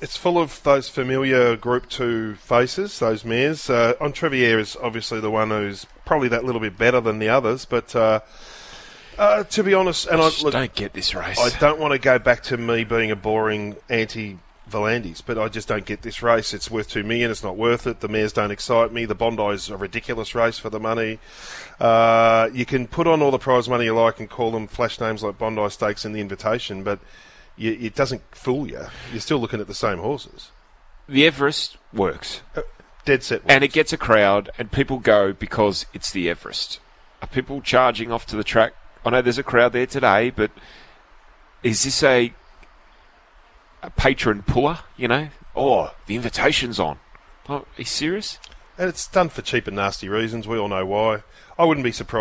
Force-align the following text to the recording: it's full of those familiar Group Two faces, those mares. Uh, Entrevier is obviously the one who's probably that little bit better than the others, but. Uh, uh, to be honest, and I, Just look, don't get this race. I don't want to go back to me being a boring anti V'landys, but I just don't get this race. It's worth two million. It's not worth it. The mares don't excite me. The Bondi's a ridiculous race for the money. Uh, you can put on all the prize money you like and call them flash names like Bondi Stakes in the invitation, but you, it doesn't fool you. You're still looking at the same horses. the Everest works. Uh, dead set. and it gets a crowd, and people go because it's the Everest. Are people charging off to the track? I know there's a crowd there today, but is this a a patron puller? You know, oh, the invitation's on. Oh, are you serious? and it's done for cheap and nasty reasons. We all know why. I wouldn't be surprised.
it's 0.00 0.16
full 0.16 0.38
of 0.38 0.62
those 0.62 0.88
familiar 0.88 1.56
Group 1.56 1.88
Two 1.88 2.34
faces, 2.36 2.98
those 2.98 3.24
mares. 3.24 3.70
Uh, 3.70 3.94
Entrevier 4.00 4.58
is 4.58 4.76
obviously 4.82 5.20
the 5.20 5.30
one 5.30 5.50
who's 5.50 5.86
probably 6.04 6.28
that 6.28 6.44
little 6.44 6.60
bit 6.60 6.78
better 6.78 7.00
than 7.00 7.18
the 7.18 7.28
others, 7.28 7.64
but. 7.64 7.94
Uh, 7.94 8.20
uh, 9.18 9.44
to 9.44 9.64
be 9.64 9.72
honest, 9.72 10.06
and 10.08 10.20
I, 10.20 10.28
Just 10.28 10.42
look, 10.42 10.52
don't 10.52 10.74
get 10.74 10.92
this 10.92 11.14
race. 11.14 11.40
I 11.40 11.48
don't 11.58 11.80
want 11.80 11.92
to 11.92 11.98
go 11.98 12.18
back 12.18 12.42
to 12.44 12.58
me 12.58 12.84
being 12.84 13.10
a 13.10 13.16
boring 13.16 13.76
anti 13.88 14.36
V'landys, 14.70 15.22
but 15.24 15.38
I 15.38 15.48
just 15.48 15.68
don't 15.68 15.84
get 15.84 16.02
this 16.02 16.22
race. 16.22 16.52
It's 16.52 16.70
worth 16.70 16.90
two 16.90 17.02
million. 17.02 17.30
It's 17.30 17.42
not 17.42 17.56
worth 17.56 17.86
it. 17.86 18.00
The 18.00 18.08
mares 18.08 18.32
don't 18.32 18.50
excite 18.50 18.92
me. 18.92 19.04
The 19.04 19.14
Bondi's 19.14 19.70
a 19.70 19.76
ridiculous 19.76 20.34
race 20.34 20.58
for 20.58 20.70
the 20.70 20.80
money. 20.80 21.18
Uh, 21.78 22.50
you 22.52 22.66
can 22.66 22.86
put 22.86 23.06
on 23.06 23.22
all 23.22 23.30
the 23.30 23.38
prize 23.38 23.68
money 23.68 23.84
you 23.84 23.94
like 23.94 24.18
and 24.18 24.28
call 24.28 24.50
them 24.50 24.66
flash 24.66 25.00
names 25.00 25.22
like 25.22 25.38
Bondi 25.38 25.68
Stakes 25.70 26.04
in 26.04 26.12
the 26.12 26.20
invitation, 26.20 26.82
but 26.82 26.98
you, 27.56 27.72
it 27.80 27.94
doesn't 27.94 28.22
fool 28.32 28.68
you. 28.68 28.86
You're 29.10 29.20
still 29.20 29.38
looking 29.38 29.60
at 29.60 29.66
the 29.66 29.74
same 29.74 29.98
horses. 29.98 30.50
the 31.08 31.26
Everest 31.26 31.76
works. 31.92 32.42
Uh, 32.54 32.62
dead 33.04 33.22
set. 33.22 33.42
and 33.46 33.64
it 33.64 33.72
gets 33.72 33.92
a 33.92 33.96
crowd, 33.96 34.50
and 34.58 34.70
people 34.70 34.98
go 34.98 35.32
because 35.32 35.86
it's 35.94 36.10
the 36.10 36.28
Everest. 36.28 36.80
Are 37.22 37.28
people 37.28 37.60
charging 37.60 38.12
off 38.12 38.26
to 38.26 38.36
the 38.36 38.44
track? 38.44 38.74
I 39.04 39.10
know 39.10 39.22
there's 39.22 39.38
a 39.38 39.42
crowd 39.42 39.72
there 39.72 39.86
today, 39.86 40.30
but 40.30 40.50
is 41.62 41.84
this 41.84 42.02
a 42.02 42.32
a 43.82 43.90
patron 43.90 44.42
puller? 44.42 44.80
You 44.96 45.08
know, 45.08 45.28
oh, 45.54 45.94
the 46.06 46.16
invitation's 46.16 46.80
on. 46.80 46.98
Oh, 47.48 47.58
are 47.58 47.66
you 47.76 47.84
serious? 47.84 48.38
and 48.78 48.88
it's 48.88 49.06
done 49.08 49.28
for 49.28 49.42
cheap 49.42 49.66
and 49.66 49.76
nasty 49.76 50.08
reasons. 50.08 50.46
We 50.46 50.58
all 50.58 50.68
know 50.68 50.84
why. 50.84 51.22
I 51.58 51.64
wouldn't 51.64 51.84
be 51.84 51.92
surprised. 51.92 52.14